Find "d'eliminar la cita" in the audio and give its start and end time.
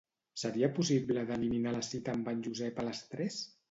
1.29-2.19